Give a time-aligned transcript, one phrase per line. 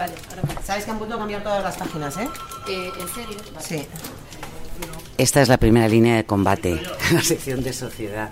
[0.00, 2.28] Vale, ahora ¿Sabes que han vuelto a cambiar todas las páginas, eh?
[2.68, 3.36] eh, ¿En serio?
[3.54, 3.66] Vale.
[3.66, 3.86] Sí.
[5.18, 6.80] Esta es la primera línea de combate,
[7.12, 8.30] la sección de sociedad.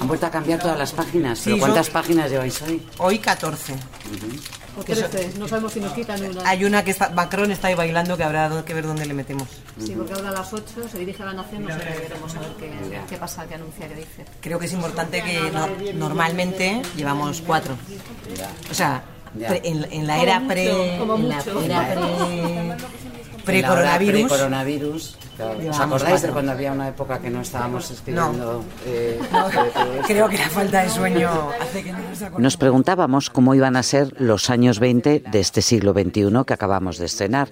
[0.00, 1.40] Han vuelto a cambiar todas las páginas.
[1.44, 2.84] ¿Pero Sí, cuántas son- páginas lleváis hoy?
[2.98, 3.74] Hoy 14.
[4.76, 6.48] O 13, no sabemos si nos quitan una.
[6.48, 9.48] Hay una que está, Macron está ahí bailando que habrá que ver dónde le metemos.
[9.84, 12.40] Sí, porque ahora a las 8 se dirige a la nación, no sé, veremos a
[12.40, 14.24] ver qué, qué pasa, qué anuncia, qué dice.
[14.40, 17.76] Creo que es importante que no- normalmente llevamos cuatro.
[18.70, 19.02] O sea,
[19.40, 20.98] en, en la era pre,
[23.44, 24.28] pre-coronavirus.
[24.28, 25.16] Pre-coronavirus.
[25.36, 25.70] claro.
[25.70, 28.64] ¿Os acordáis de cuando había una época que no estábamos escribiendo?
[28.84, 29.46] eh, No,
[30.06, 32.40] creo que la falta de sueño hace que no nos acordemos.
[32.40, 36.98] Nos preguntábamos cómo iban a ser los años 20 de este siglo XXI que acabamos
[36.98, 37.48] de estrenar.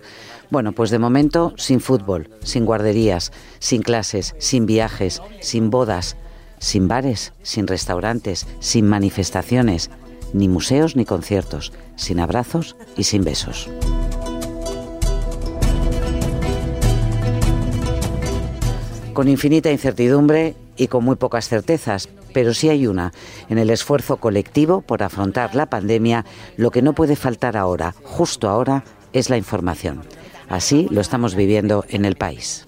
[0.51, 6.16] Bueno, pues de momento sin fútbol, sin guarderías, sin clases, sin viajes, sin bodas,
[6.59, 9.91] sin bares, sin restaurantes, sin manifestaciones,
[10.33, 13.69] ni museos ni conciertos, sin abrazos y sin besos.
[19.16, 23.15] con infinita incertidumbre y con muy pocas certezas, pero sí hay una.
[23.49, 26.27] En el esfuerzo colectivo por afrontar la pandemia,
[26.59, 30.02] lo que no puede faltar ahora, justo ahora, es la información.
[30.51, 32.66] Así lo estamos viviendo en el país.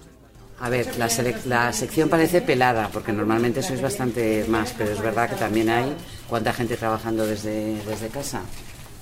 [0.59, 5.35] A ver, la, sección parece pelada, porque normalmente sois bastante más, pero es verdad que
[5.35, 5.93] también hay
[6.29, 8.41] cuánta gente trabajando desde, desde casa.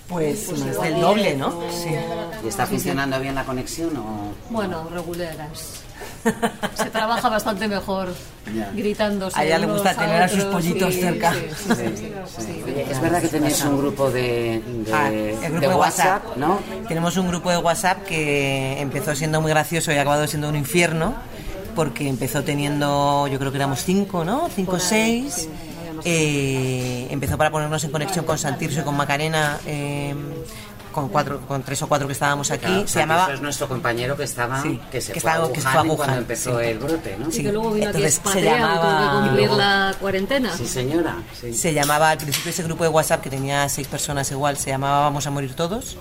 [0.07, 1.51] Pues más del doble, ¿no?
[1.69, 1.89] Sí.
[2.43, 4.31] ¿Y está funcionando bien la conexión o...?
[4.49, 5.81] Bueno, reguleras.
[6.75, 8.13] Se trabaja bastante mejor
[8.55, 8.71] Ya.
[8.73, 9.37] gritándose.
[9.37, 11.33] A ella le gusta tener a sus otros, pollitos sí, cerca.
[11.33, 12.63] sí, sí, sí, sí, sí.
[12.65, 16.23] Oye, es verdad que tenéis un grupo de, de- Ah, el grupo de de WhatsApp,
[16.25, 16.59] WhatsApp, ¿no?
[16.87, 20.55] Tenemos un grupo de WhatsApp que empezó siendo muy gracioso y ha acabado siendo un
[20.55, 21.15] infierno,
[21.75, 24.47] porque empezó teniendo, yo creo que éramos cinco, ¿no?
[24.55, 25.49] Cinco o seis.
[26.05, 30.15] Eh, empezó para ponernos en conexión con Santirso y con Macarena, eh,
[30.91, 32.65] con cuatro, con tres o cuatro que estábamos aquí.
[32.65, 35.45] Claro, se Santiago llamaba es nuestro compañero que estaba, Sí, que se que fue, estaba-
[35.45, 36.65] a que se fue a cuando empezó sí.
[36.65, 37.27] el brote, ¿no?
[37.29, 40.57] Y que luego vino Entonces, aquí se expatriado, tuvo llamaba- que cumplir la cuarentena.
[40.57, 41.17] Sí, señora.
[41.39, 41.53] Sí.
[41.53, 45.01] Se llamaba, al principio ese grupo de WhatsApp que tenía seis personas igual, se llamaba
[45.01, 45.97] Vamos a morir todos.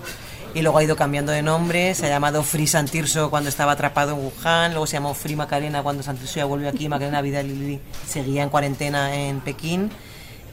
[0.53, 4.13] Y luego ha ido cambiando de nombre, se ha llamado Free Santirso cuando estaba atrapado
[4.13, 7.79] en Wuhan, luego se llamó Free Macarena cuando Santirso ya volvió aquí, Macarena Vidal Lili
[8.07, 9.91] seguía en cuarentena en Pekín.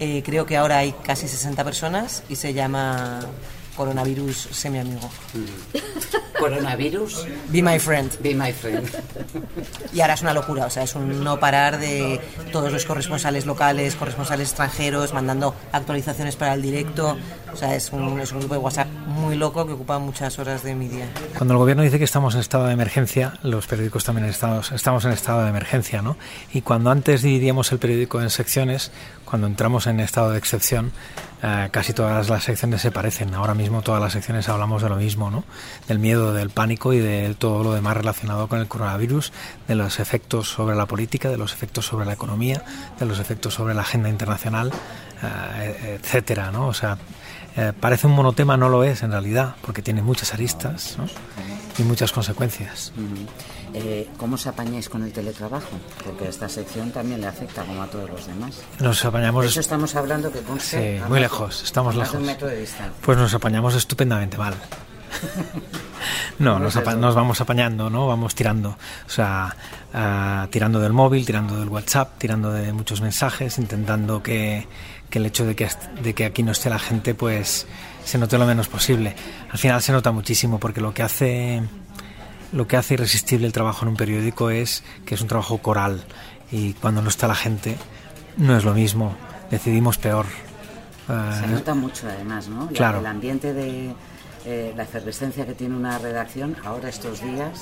[0.00, 3.21] Eh, creo que ahora hay casi 60 personas y se llama
[3.76, 5.10] Coronavirus Semi-Amigo.
[6.38, 8.10] Coronavirus, Be my friend.
[8.20, 8.86] be my friend.
[9.92, 12.20] Y ahora es una locura, o sea, es un no parar de
[12.52, 17.16] todos los corresponsales locales, corresponsales extranjeros, mandando actualizaciones para el directo.
[17.52, 20.62] O sea, es un, es un grupo de WhatsApp muy loco que ocupa muchas horas
[20.64, 21.06] de mi día.
[21.38, 25.04] Cuando el gobierno dice que estamos en estado de emergencia, los periódicos también estamos, estamos
[25.04, 26.16] en estado de emergencia, ¿no?
[26.52, 28.91] Y cuando antes dividíamos el periódico en secciones,
[29.34, 30.93] cuando entramos en estado de excepción,
[31.43, 33.34] eh, casi todas las secciones se parecen.
[33.34, 35.43] Ahora mismo todas las secciones hablamos de lo mismo, ¿no?
[35.89, 39.33] Del miedo, del pánico y de todo lo demás relacionado con el coronavirus,
[39.67, 42.62] de los efectos sobre la política, de los efectos sobre la economía,
[43.00, 44.71] de los efectos sobre la agenda internacional,
[45.22, 46.69] etcétera, ¿no?
[46.69, 46.98] O sea,
[47.56, 51.06] eh, parece un monotema, no lo es en realidad, porque tiene muchas aristas ¿no?
[51.78, 52.92] y muchas consecuencias.
[53.72, 55.69] Eh, ¿Cómo os apañáis con el teletrabajo?
[56.04, 58.60] Porque esta sección también le afecta como a todos los demás.
[58.80, 62.20] Nos De apañamos, eso estamos hablando que conste Sí, muy lejos, estamos de un lejos.
[62.22, 62.92] metro de distancia.
[63.03, 64.54] pues nos apañamos estupendamente mal.
[66.38, 68.06] No, nos, nos vamos apañando, ¿no?
[68.08, 68.70] Vamos tirando.
[69.06, 69.54] O sea,
[69.94, 74.66] ah, tirando del móvil, tirando del WhatsApp, tirando de muchos mensajes, intentando que,
[75.14, 75.69] que el hecho de que,
[76.02, 77.69] de que aquí no esté la gente, pues
[78.04, 79.14] se note lo menos posible.
[79.48, 81.62] Al final se nota muchísimo porque lo que hace
[82.52, 86.03] lo que hace irresistible el trabajo en un periódico es que es un trabajo coral
[86.50, 87.76] y cuando no está la gente
[88.36, 89.14] no es lo mismo,
[89.53, 90.26] decidimos peor.
[91.08, 92.64] Ah, Se nota mucho además, ¿no?
[92.66, 92.98] La- Claro.
[92.98, 93.94] El ambiente de
[94.47, 97.60] eh, la efervescencia que tiene una redacción ahora estos días.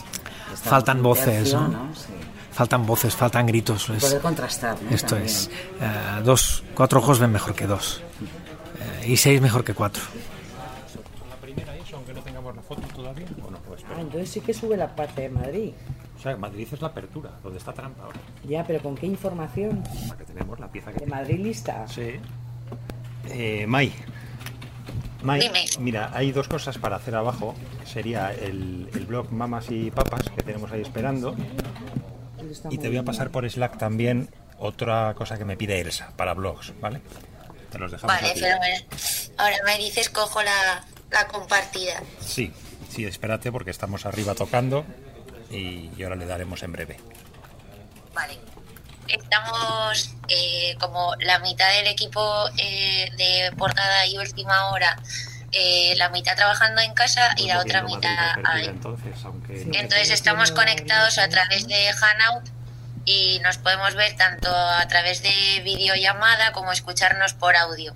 [0.60, 1.88] Faltan voces, ¿no?
[1.94, 2.12] Sí.
[2.52, 3.88] faltan voces, faltan gritos.
[3.90, 4.90] es- Poder contrastar, ¿no?
[4.90, 5.26] esto También.
[5.26, 8.02] es, eh, dos, cuatro ojos ven mejor que dos
[9.02, 10.02] eh, y seis mejor que cuatro.
[11.30, 13.26] la primera eso, aunque no tengamos la foto todavía.
[13.40, 14.00] Bueno, pues espera.
[14.00, 15.72] entonces sí que sube la parte de Madrid.
[16.18, 18.18] O sea, Madrid es la apertura, donde está Trump ahora.
[18.48, 19.82] Ya, pero ¿con qué información?
[20.08, 21.84] Para que tenemos la pieza que ¿De Madrid lista?
[21.88, 22.12] Sí.
[23.28, 23.66] Eh,
[25.22, 27.54] Mai, mira, hay dos cosas para hacer abajo.
[27.84, 31.36] Sería el, el blog Mamas y Papas que tenemos ahí esperando.
[32.70, 34.28] Y te voy a pasar por Slack también
[34.58, 37.00] otra cosa que me pide Elsa para blogs, ¿vale?
[37.70, 38.84] Te los dejamos Vale, fenomenal.
[39.38, 42.02] Ahora me dices, cojo la, la compartida.
[42.20, 42.52] Sí,
[42.90, 44.84] sí, espérate porque estamos arriba tocando
[45.50, 46.96] y, y ahora le daremos en breve.
[48.14, 48.38] Vale.
[49.08, 54.96] Estamos eh, como la mitad del equipo eh, de portada y última hora
[55.54, 58.66] eh, la mitad trabajando en casa y la otra mitad ahí.
[58.66, 62.48] Entonces, aunque Entonces estamos conectados a través de Hanout
[63.04, 67.94] y nos podemos ver tanto a través de videollamada como escucharnos por audio.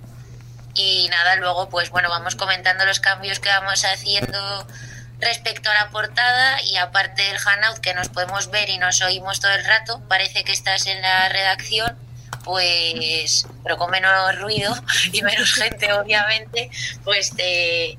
[0.75, 4.67] Y nada, luego pues bueno, vamos comentando los cambios que vamos haciendo
[5.19, 9.39] respecto a la portada y aparte del Hanout que nos podemos ver y nos oímos
[9.39, 11.97] todo el rato, parece que estás en la redacción,
[12.43, 14.75] pues, pero con menos ruido
[15.11, 16.69] y menos gente obviamente,
[17.03, 17.97] pues te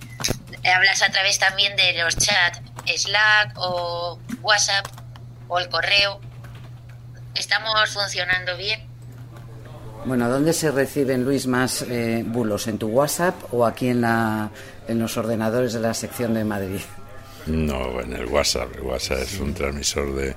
[0.65, 2.61] hablas a través también de los chats
[2.97, 4.87] Slack o WhatsApp
[5.49, 6.21] o el correo.
[7.35, 8.81] Estamos funcionando bien.
[10.05, 12.67] Bueno, ¿dónde se reciben, Luis, más eh, bulos?
[12.67, 14.51] ¿En tu WhatsApp o aquí en, la,
[14.87, 16.81] en los ordenadores de la sección de Madrid?
[17.47, 18.75] No, en el WhatsApp.
[18.77, 20.35] El WhatsApp es un transmisor de,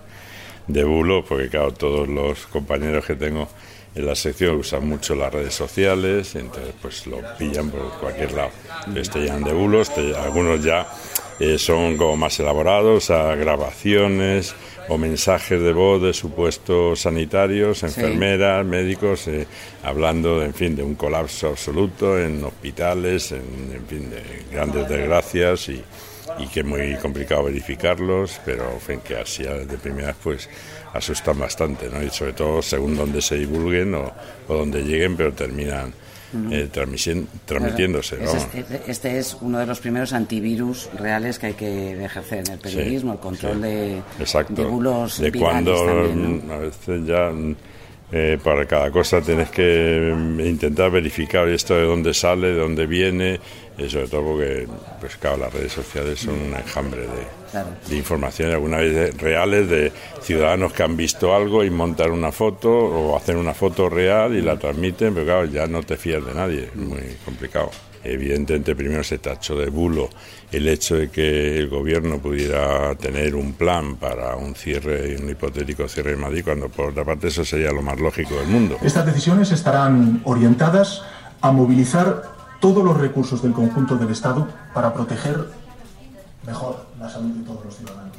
[0.67, 3.47] de bulo, porque claro, todos los compañeros que tengo
[3.93, 8.51] en la sección usan mucho las redes sociales, entonces pues lo pillan por cualquier lado.
[8.87, 10.87] Entonces te llenan de bulos, te- algunos ya
[11.41, 14.55] eh, son como más elaborados, a grabaciones
[14.87, 19.45] o mensajes de voz de supuestos sanitarios, enfermeras, médicos, eh,
[19.83, 24.21] hablando, en fin, de un colapso absoluto en hospitales, en, en fin, de
[24.53, 25.83] grandes desgracias y,
[26.39, 30.49] y que es muy complicado verificarlos, pero en que así de primeras pues
[30.93, 32.01] asustan bastante, ¿no?
[32.03, 34.11] Y sobre todo según donde se divulguen o,
[34.47, 35.93] o donde lleguen, pero terminan
[36.49, 36.69] eh,
[37.45, 42.39] transmitiéndose, es- Este, este es uno de los primeros antivirus reales que hay que ejercer
[42.47, 43.61] en el periodismo, el control sí.
[43.61, 44.53] de, Exacto.
[44.53, 46.53] de bulos de cuando también, ¿no?
[46.53, 47.31] a veces ya
[48.11, 52.85] eh, para cada cosa tienes que mm, intentar verificar esto de dónde sale, de dónde
[52.85, 53.39] viene,
[53.77, 54.67] eh, sobre todo porque
[54.99, 57.69] pues claro, las redes sociales son un enjambre de, Claro.
[57.87, 59.91] de información algunas veces reales de
[60.21, 64.41] ciudadanos que han visto algo y montan una foto o hacen una foto real y
[64.41, 67.69] la transmiten, pero claro, ya no te fías de nadie, es muy complicado.
[68.03, 70.09] Evidentemente, primero se tachó de bulo
[70.51, 75.87] el hecho de que el gobierno pudiera tener un plan para un cierre, un hipotético
[75.87, 78.77] cierre de Madrid, cuando por otra parte eso sería lo más lógico del mundo.
[78.81, 81.03] Estas decisiones estarán orientadas
[81.41, 82.23] a movilizar
[82.59, 85.47] todos los recursos del conjunto del Estado para proteger
[86.45, 88.17] mejor la salud de todos los ciudadanos.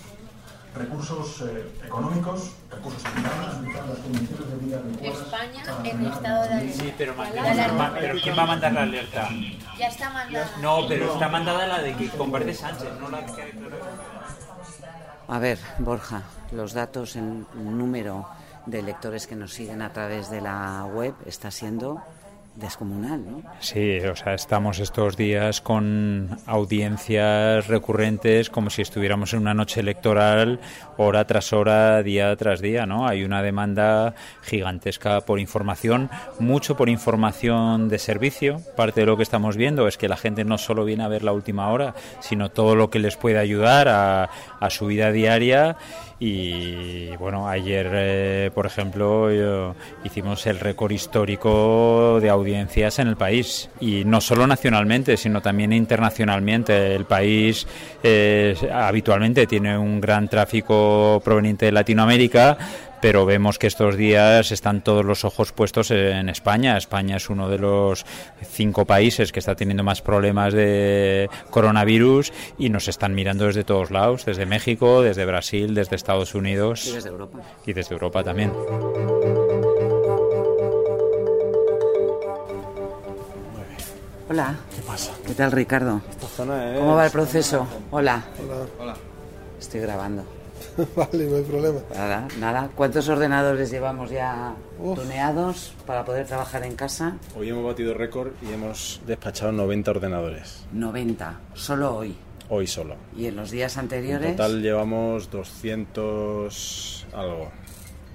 [0.75, 5.20] Recursos eh, económicos, recursos humanos, las condiciones de vida adecuadas.
[5.20, 6.82] España en estado de alerta.
[6.82, 7.14] Sí, pero,
[8.00, 9.29] pero ¿quién va a mandar la alerta?
[9.79, 10.51] Ya está mandada.
[10.61, 13.83] No, pero está mandada la de que comparte Sánchez, no la que ha declarado.
[15.29, 16.23] A ver, Borja,
[16.53, 18.29] los datos en número
[18.67, 22.03] de lectores que nos siguen a través de la web está siendo
[22.55, 23.43] descomunal, ¿no?
[23.61, 29.81] Sí, o sea, estamos estos días con audiencias recurrentes como si estuviéramos en una noche
[29.81, 30.61] electoral
[30.97, 33.09] hora tras hora, día tras día, ¿no?
[33.09, 38.61] Hay una demanda gigantesca por información, mucho por información de servicio.
[38.77, 41.23] Parte de lo que estamos viendo es que la gente no solo viene a ver
[41.23, 44.29] la última hora, sino todo lo que les puede ayudar a,
[44.61, 45.77] a su vida diaria.
[46.25, 49.29] Y bueno, ayer, eh, por ejemplo,
[50.05, 53.69] hicimos el récord histórico de audiencias en el país.
[53.81, 56.95] Y no solo nacionalmente, sino también internacionalmente.
[56.95, 57.67] El país
[58.05, 62.57] eh, habitualmente tiene un gran tráfico proveniente de Latinoamérica.
[63.03, 66.77] Pero vemos que estos días están todos los ojos puestos en España.
[66.77, 68.07] España es uno de los
[68.49, 73.91] cinco países que está teniendo más problemas de coronavirus y nos están mirando desde todos
[73.91, 77.41] lados, desde México, desde Brasil, desde Estados Unidos Y desde Europa.
[77.67, 78.53] y desde Europa también.
[84.31, 84.55] Hola.
[84.75, 85.13] ¿Qué pasa?
[85.27, 86.01] ¿Qué tal, Ricardo?
[86.09, 86.79] Esta zona es...
[86.79, 87.67] ¿Cómo va el proceso?
[87.91, 88.23] Hola.
[88.41, 88.67] Hola.
[88.79, 88.94] Hola.
[89.61, 90.25] Estoy grabando.
[90.96, 91.81] vale, no hay problema.
[91.94, 92.70] Nada, nada.
[92.74, 94.98] ¿Cuántos ordenadores llevamos ya Uf.
[94.98, 97.17] tuneados para poder trabajar en casa?
[97.36, 100.64] Hoy hemos batido récord y hemos despachado 90 ordenadores.
[100.72, 102.17] 90, solo hoy.
[102.48, 102.96] Hoy solo.
[103.17, 104.32] ¿Y en los días En anteriores?
[104.36, 107.50] total llevamos 200 algo.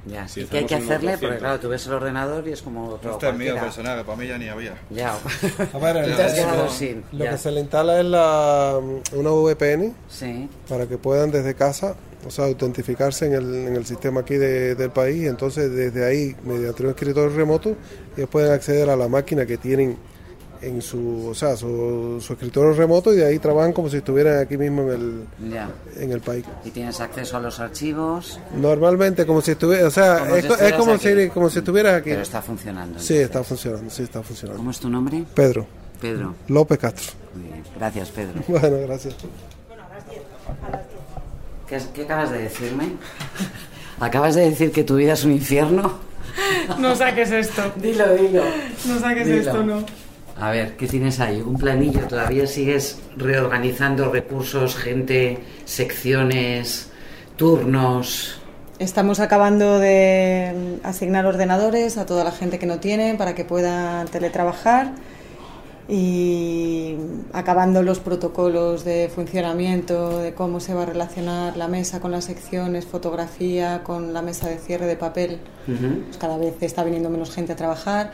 [0.06, 1.12] Ya, Si ¿Y qué hay que hacerle?
[1.14, 1.40] Porque 200.
[1.40, 4.18] claro, tú ves el ordenador y es como otro Este es mío personal, que para
[4.18, 4.76] mí ya ni había.
[4.90, 5.14] Ya.
[5.74, 7.32] A ver, el- lo- sin, Lo ya.
[7.32, 8.80] que se le instala es la,
[9.14, 10.48] una VPN Sí.
[10.70, 11.96] para que puedan desde casa,
[12.28, 15.24] o sea, autentificarse en el, en el sistema aquí de- del país.
[15.24, 17.76] y Entonces, desde ahí, mediante un escritorio remoto,
[18.16, 19.98] ellos pueden acceder a la máquina que tienen
[20.60, 24.40] en su, o sea, su, su escritorio remoto y de ahí trabajan como si estuvieran
[24.40, 25.70] aquí mismo en el, Ya.
[25.98, 26.46] en el país.
[26.66, 28.40] Y tienes acceso a los archivos.
[28.56, 31.08] Normalmente como si estuviera, o sea, Como es, si es como, aquí.
[31.16, 32.10] si, como si estuvieras aquí.
[32.10, 32.98] Pero está funcionando.
[33.00, 34.58] Sí, está funcionando, sí, está funcionando.
[34.58, 35.24] ¿Cómo es tu nombre?
[35.36, 35.68] Pedro.
[36.02, 36.34] Pedro.
[36.48, 37.14] López Castro.
[37.36, 37.64] Muy bien.
[37.78, 38.42] Gracias, Pedro.
[38.48, 39.14] Bueno, gracias.
[40.10, 40.18] ¿Qué,
[40.76, 40.87] has-
[41.68, 42.94] qué acabas de decirme?
[44.00, 46.00] ¿Acabas de decir que tu vida es un infierno?
[46.78, 47.72] No saques esto.
[47.78, 48.44] Dilo, dilo.
[48.88, 49.40] No saques Dilo.
[49.40, 49.84] esto, no.
[50.40, 51.42] A ver, ¿qué tienes ahí?
[51.42, 52.02] ¿Un planillo?
[52.02, 56.92] ¿Todavía sigues reorganizando recursos, gente, secciones,
[57.38, 58.40] turnos?
[58.78, 64.06] Estamos acabando de asignar ordenadores a toda la gente que no tiene para que pueda
[64.06, 64.92] teletrabajar
[65.90, 66.96] y
[67.32, 72.26] acabando los protocolos de funcionamiento, de cómo se va a relacionar la mesa con las
[72.26, 75.40] secciones, fotografía, con la mesa de cierre de papel.
[75.66, 78.12] Pues cada vez está viniendo menos gente a trabajar,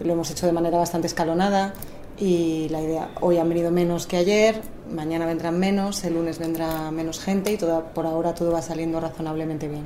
[0.00, 1.74] lo hemos hecho de manera bastante escalonada
[2.18, 6.90] y la idea, hoy han venido menos que ayer, mañana vendrán menos, el lunes vendrá
[6.90, 9.84] menos gente y todo, por ahora todo va saliendo razonablemente bien.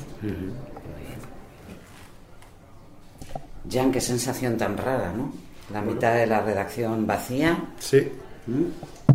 [3.70, 5.32] Jan, qué sensación tan rara, ¿no?
[5.72, 7.56] La mitad de la redacción vacía.
[7.78, 8.08] Sí.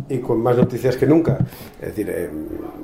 [0.08, 1.38] Y con más noticias que nunca.
[1.80, 2.30] Es decir, eh,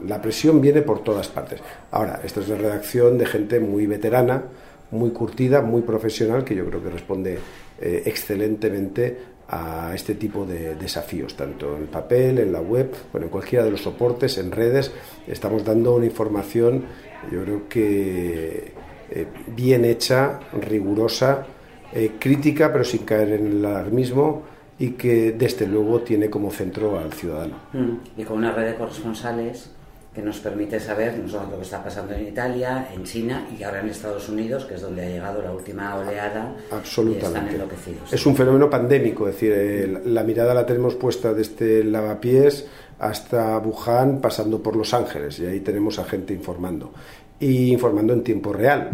[0.06, 1.60] la presión viene por todas partes.
[1.90, 4.42] Ahora, esta es una redacción de gente muy veterana,
[4.90, 7.38] muy curtida, muy profesional, que yo creo que responde
[7.80, 13.30] eh, excelentemente a este tipo de desafíos, tanto en papel, en la web, bueno, en
[13.30, 14.90] cualquiera de los soportes, en redes.
[15.26, 16.84] Estamos dando una información,
[17.30, 18.72] yo creo que
[19.10, 21.46] eh, bien hecha, rigurosa,
[21.94, 24.42] eh, crítica, pero sin caer en el alarmismo
[24.78, 27.56] y que desde luego tiene como centro al ciudadano.
[27.72, 28.20] Mm.
[28.20, 29.70] Y con una red de corresponsales
[30.14, 33.62] que nos permite saber no solo lo que está pasando en Italia, en China y
[33.62, 36.54] ahora en Estados Unidos, que es donde ha llegado la última oleada.
[36.70, 37.24] Absolutamente.
[37.24, 38.12] Y están enloquecidos.
[38.12, 42.66] Es un fenómeno pandémico, es decir, eh, la mirada la tenemos puesta desde Lavapiés
[42.98, 46.92] hasta Wuhan, pasando por Los Ángeles, y ahí tenemos a gente informando.
[47.40, 48.90] Y informando en tiempo real.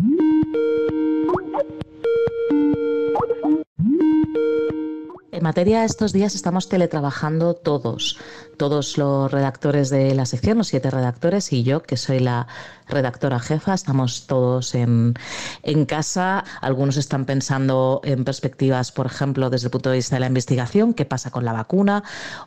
[5.38, 8.18] En materia estos días estamos teletrabajando todos,
[8.56, 12.48] todos los redactores de la sección, los siete redactores y yo, que soy la
[12.88, 15.14] redactora jefa, estamos todos en,
[15.62, 16.42] en casa.
[16.60, 20.92] Algunos están pensando en perspectivas, por ejemplo, desde el punto de vista de la investigación,
[20.92, 22.02] qué pasa con la vacuna.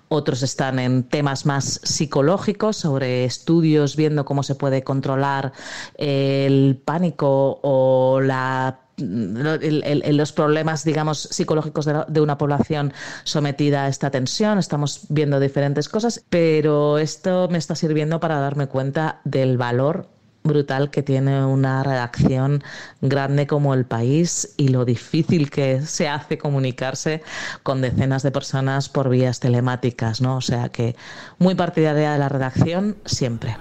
[0.10, 5.54] Otros están en temas más psicológicos, sobre estudios, viendo cómo se puede controlar
[5.96, 12.94] el pánico o la los problemas, digamos, psicológicos de, de, una población
[13.24, 14.58] sometida a esta tensión.
[14.58, 20.08] Estamos viendo diferentes cosas, pero esto me está sirviendo para darme cuenta del valor
[20.44, 22.64] brutal que tiene una redacción
[23.02, 27.22] grande como el país y lo difícil que se hace comunicarse
[27.64, 30.38] con decenas de personas por vías telemáticas, ¿no?
[30.38, 30.96] O sea que
[31.38, 33.56] muy partidaria de la redacción siempre.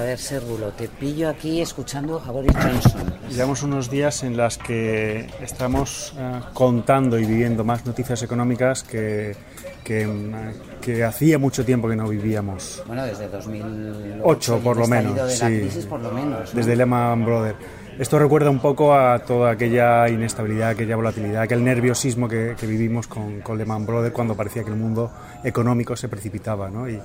[0.00, 3.12] A ver, Sérvulo, te pillo aquí escuchando a Boris Johnson.
[3.28, 9.36] Llevamos unos días en las que estamos uh, contando y viviendo más noticias económicas que,
[9.84, 12.82] que, uh, que, hacía mucho tiempo que no vivíamos.
[12.86, 15.44] Bueno, desde 2008 por lo menos, sí.
[15.44, 16.54] crisis, por lo menos.
[16.54, 16.56] ¿no?
[16.58, 17.58] Desde Lehman Brothers.
[17.98, 23.40] Esto recuerda un poco a toda aquella inestabilidad, aquella volatilidad, aquel nerviosismo que, vivimos con,
[23.40, 25.10] con, Lehman Brothers cuando parecía que el mundo
[25.44, 26.70] económico se precipitaba.
[26.70, 26.88] ¿no?
[26.88, 27.00] Y,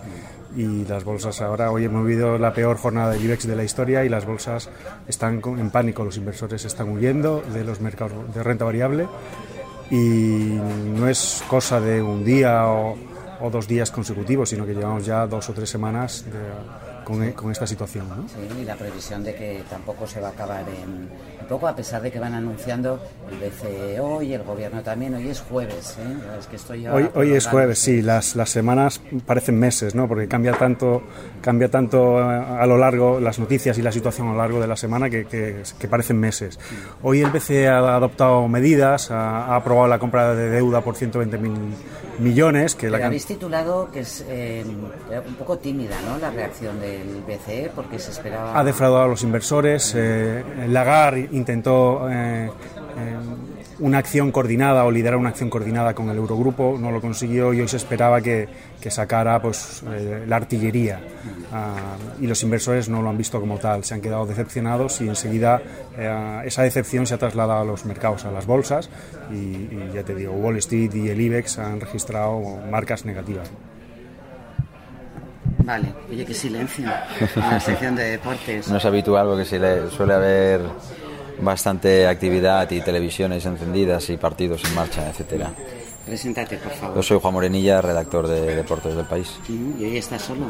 [0.88, 4.10] las bolsas ahora, hoy hemos vivido la peor jornada del IBEX de la historia y
[4.10, 4.70] las bolsas
[5.06, 9.08] están en pánico, los inversores están huyendo de los mercados de renta variable
[9.92, 12.96] y no es cosa de un día o,
[13.42, 16.40] o dos días consecutivos, sino que llevamos ya dos o tres semanas de,
[17.06, 18.10] con, con, esta situación.
[18.10, 18.28] ¿no?
[18.28, 21.10] Sí, y la previsión de que tampoco se va a acabar en,
[21.40, 23.00] en, poco, a pesar de que van anunciando
[23.32, 25.14] el BCE hoy, el gobierno también.
[25.14, 26.38] Hoy es jueves, ¿eh?
[26.38, 28.02] Es que estoy hoy, hoy es jueves, sí.
[28.02, 30.08] Las, las semanas parecen meses, ¿no?
[30.08, 31.04] Porque cambia tanto,
[31.42, 34.76] cambia tanto a lo largo las noticias y la situación a lo largo de la
[34.76, 36.60] semana que, que, que parecen meses.
[37.04, 41.38] Hoy el BCE ha adoptado medidas, ha, ha aprobado la compra de deuda por 120
[41.38, 41.54] mil
[42.20, 42.76] millones.
[42.76, 43.08] Que Pero la...
[43.08, 46.18] habéis titulado que es eh, un poco tímida, ¿no?
[46.18, 48.58] La reacción del BCE porque se esperaba.
[48.58, 49.94] Ha defraudado a los inversores.
[49.96, 52.50] Eh, Lagarde intentó eh,
[53.80, 57.62] una acción coordinada o liderar una acción coordinada con el Eurogrupo, no lo consiguió y
[57.62, 58.48] hoy se esperaba que,
[58.80, 59.84] que sacara pues,
[60.28, 61.00] la artillería.
[61.52, 65.08] Uh, y los inversores no lo han visto como tal, se han quedado decepcionados y
[65.08, 65.62] enseguida
[66.46, 68.90] esa decepción se ha trasladado a los mercados, a las bolsas
[69.32, 73.50] y, y ya te digo, Wall Street y el IBEX han registrado marcas negativas.
[75.66, 76.86] Vale, oye, qué silencio
[77.36, 78.68] en la sección de deportes.
[78.76, 80.62] No es habitual porque suele haber
[81.40, 85.52] bastante actividad y televisiones encendidas y partidos en marcha, etcétera.
[86.06, 86.96] Preséntate, por favor.
[86.96, 89.32] Yo soy Juan Morenilla, redactor de Deportes del País.
[89.50, 90.46] ¿Y hoy estás solo?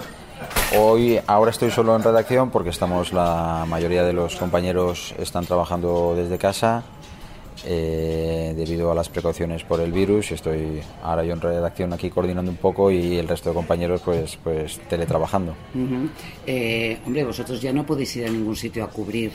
[0.77, 6.13] Hoy, ahora estoy solo en redacción porque estamos, la mayoría de los compañeros están trabajando
[6.15, 6.83] desde casa
[7.63, 10.31] eh, debido a las precauciones por el virus.
[10.31, 14.37] Estoy ahora yo en redacción aquí coordinando un poco y el resto de compañeros pues,
[14.43, 15.55] pues teletrabajando.
[15.73, 16.09] Ujú.
[16.45, 19.31] Eh, hombre, vosotros ya no podéis ir a ningún sitio a cubrir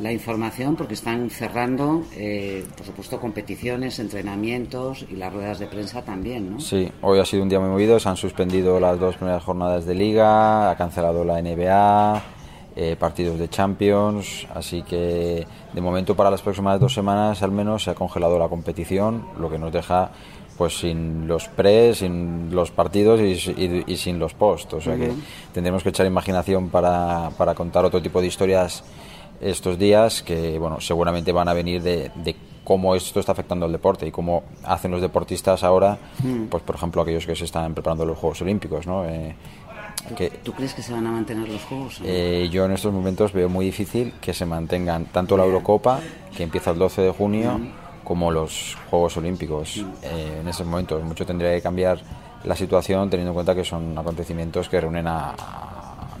[0.00, 6.02] la información porque están cerrando, eh, por supuesto, competiciones, entrenamientos y las ruedas de prensa
[6.02, 6.60] también, ¿no?
[6.60, 8.00] Sí, hoy ha sido un día muy movido.
[8.00, 12.22] Se han suspendido las dos primeras jornadas de liga, ha cancelado la NBA,
[12.76, 14.46] eh, partidos de Champions.
[14.52, 18.48] Así que de momento para las próximas dos semanas al menos se ha congelado la
[18.48, 20.10] competición, lo que nos deja
[20.58, 24.72] pues sin los pre, sin los partidos y, y- y sin los post.
[24.74, 25.10] O sea que
[25.52, 28.84] tendremos que echar imaginación para, para contar otro tipo de historias
[29.40, 33.72] estos días que bueno seguramente van a venir de, de cómo esto está afectando al
[33.72, 36.44] deporte y cómo hacen los deportistas ahora Mm.
[36.46, 39.04] pues por ejemplo aquellos que se están preparando los Juegos Olímpicos ¿no?
[39.04, 39.34] Eh,
[40.16, 42.00] que ¿Tú crees que se van a mantener los juegos?
[42.00, 42.06] no?
[42.08, 46.00] eh, yo en estos momentos veo muy difícil que se mantengan tanto la Eurocopa
[46.36, 47.60] que empieza el 12 de junio
[48.02, 51.98] como los Juegos Olímpicos Eh, en esos momentos mucho tendría que cambiar
[52.44, 55.34] la situación teniendo en cuenta que son acontecimientos que reúnen a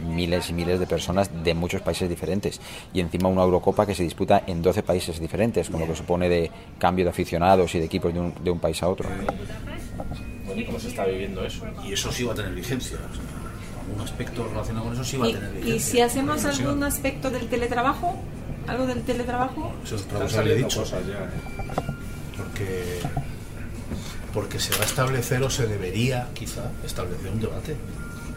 [0.04, 2.60] miles y miles de personas de muchos países diferentes
[2.92, 6.28] y encima una Eurocopa que se disputa en 12 países diferentes con lo que supone
[6.28, 9.08] de cambio de aficionados y de equipos de un, de un país a otro
[10.66, 11.64] ¿Cómo se está viviendo eso?
[11.84, 12.96] Y eso sí va a tener vigencia.
[12.96, 13.24] o sea,
[13.84, 15.74] algún aspecto relacionado con eso sí va a tener ¿Y, vigencia.
[15.74, 18.16] y si hacemos algún aspecto del teletrabajo?
[18.66, 19.74] ¿Algo del teletrabajo?
[19.84, 20.80] Eso es otra cosa que he dicho.
[20.80, 21.84] cosas ya, ¿eh?
[22.36, 23.00] Porque,
[24.32, 27.76] porque se va a establecer o se debería quizá establecer un debate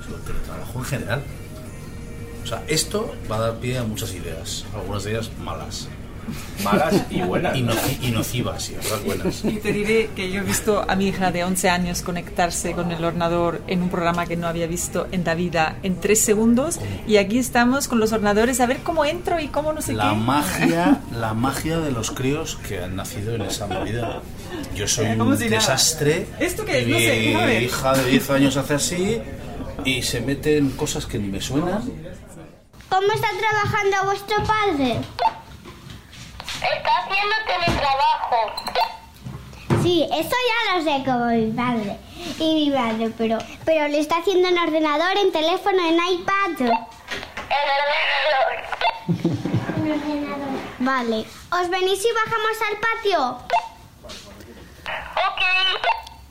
[0.03, 1.23] sobre el teletrabajo en general.
[2.47, 5.89] O sea, esto va a dar pie a muchas ideas, algunas de ellas malas.
[6.63, 7.73] Malas y buenas, Y, ¿no?
[7.73, 9.43] noci- y nocivas, y otras buenas.
[9.43, 12.89] Y te diré que yo he visto a mi hija de 11 años conectarse con
[12.93, 16.79] el ordenador en un programa que no había visto en la vida en tres segundos
[17.05, 20.09] y aquí estamos con los ordenadores a ver cómo entro y cómo no sé la
[20.11, 20.15] qué.
[20.17, 24.21] magia la magia de los críos que han nacido en esa movida
[24.75, 25.57] yo soy un si nada.
[25.57, 26.87] desastre ¿Esto qué es?
[26.87, 29.21] y No sé, mi hija de 10 años hace así
[29.85, 31.83] y se mete en cosas que ni me suenan
[32.89, 34.99] ¿Cómo está trabajando vuestro padre?
[36.61, 38.37] Está haciendo teletrabajo.
[39.83, 41.97] Sí, eso ya lo sé como mi padre
[42.39, 46.59] y mi madre, pero, pero lo está haciendo en ordenador, en teléfono, en iPad.
[46.59, 46.71] En
[47.81, 48.57] ordenador.
[50.79, 51.25] Vale.
[51.51, 53.37] ¿Os venís y bajamos al patio?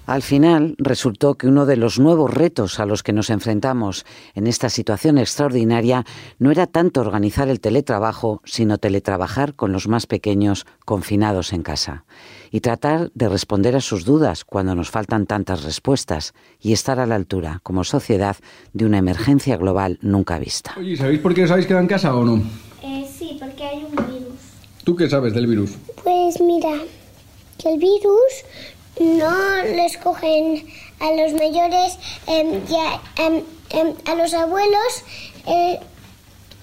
[0.06, 4.46] Al final resultó que uno de los nuevos retos a los que nos enfrentamos en
[4.46, 6.04] esta situación extraordinaria
[6.38, 12.04] no era tanto organizar el teletrabajo, sino teletrabajar con los más pequeños confinados en casa
[12.52, 17.06] y tratar de responder a sus dudas cuando nos faltan tantas respuestas y estar a
[17.06, 18.36] la altura como sociedad
[18.72, 20.74] de una emergencia global nunca vista.
[20.78, 22.42] Oye, ¿sabéis por qué os habéis quedado en casa o no?
[22.82, 24.40] Eh, sí, porque hay un virus.
[24.84, 25.72] ¿Tú qué sabes del virus?
[26.04, 26.70] Pues mira,
[27.58, 28.44] que el virus
[29.00, 30.66] no lo escogen
[31.00, 35.02] a los mayores em, y a, em, em, a los abuelos.
[35.46, 35.78] eh,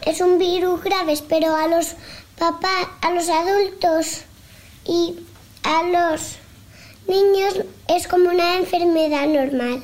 [0.05, 1.95] es un virus grave, pero a los
[2.37, 4.23] papás, a los adultos
[4.85, 5.15] y
[5.63, 6.35] a los
[7.07, 9.83] niños es como una enfermedad normal.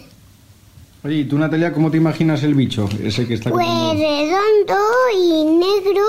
[1.06, 2.90] Oye, ¿y tú, Natalia, cómo te imaginas el bicho?
[3.02, 3.50] Ese que está...
[3.50, 4.78] Pues redondo
[5.16, 6.04] y negro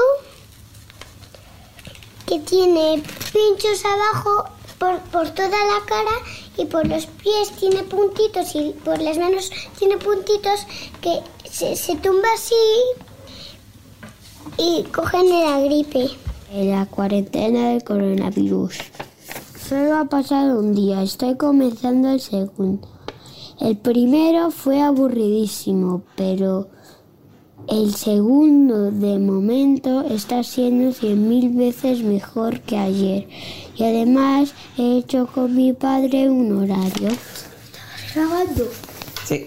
[2.26, 3.00] que tiene
[3.33, 4.50] pinchos abajo
[4.81, 6.16] por, por toda la cara
[6.57, 10.66] y por los pies tiene puntitos y por las manos tiene puntitos
[11.03, 12.55] que se, se tumba así
[14.57, 16.09] y cogen la gripe.
[16.53, 18.79] La cuarentena del coronavirus.
[19.69, 22.88] Solo ha pasado un día, estoy comenzando el segundo.
[23.61, 26.69] El primero fue aburridísimo, pero
[27.70, 33.28] el segundo de momento está siendo cien mil veces mejor que ayer.
[33.76, 37.09] Y además he hecho con mi padre un horario.
[37.09, 38.64] ¿Estás grabando?
[39.24, 39.46] Sí.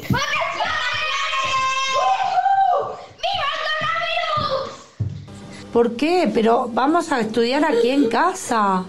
[5.73, 6.29] ¿Por qué?
[6.33, 8.85] Pero vamos a estudiar aquí en casa.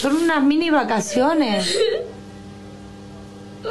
[0.00, 1.76] Son unas mini vacaciones.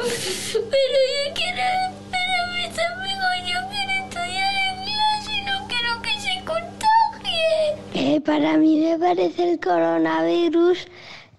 [0.06, 1.66] Pero yo quiero,
[2.12, 8.20] pero mis amigos yo quiero estudiar inglés y no quiero que se contagie.
[8.20, 10.86] para mí me parece el coronavirus,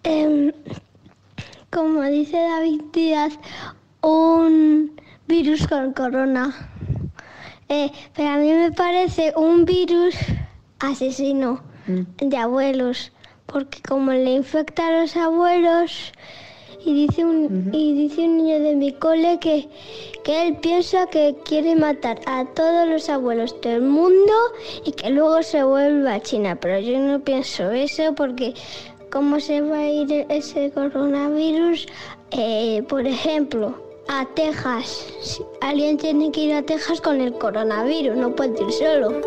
[0.04, 0.52] em,
[1.72, 3.40] como dice David Díaz,
[4.02, 6.54] un virus con corona.
[7.70, 10.16] Eh, pero a mí me parece un virus
[10.80, 13.14] asesino de abuelos,
[13.46, 16.12] porque como le infecta a los abuelos
[16.84, 19.68] y dice un, y dice un niño de mi cole que,
[20.24, 24.34] que él piensa que quiere matar a todos los abuelos del mundo
[24.86, 26.56] y que luego se vuelva a China.
[26.60, 28.54] Pero yo no pienso eso porque
[29.12, 31.88] cómo se va a ir ese coronavirus,
[32.32, 33.74] Eh, por ejemplo,
[34.10, 35.08] a Texas.
[35.22, 39.22] Si Alguien tiene que ir a Texas con el coronavirus, no puede ir solo.